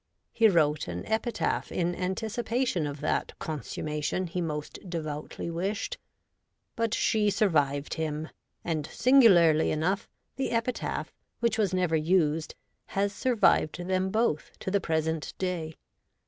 [0.33, 5.99] He wrote an epitaph in anticipation of that consumma tion he most devoutly wished;
[6.75, 8.29] but she survived him,
[8.63, 11.99] and, singularly enough, the epitaph which was I02 REVOLTED WOMAN.
[11.99, 12.55] never used
[12.87, 15.75] has survived them both to the present day.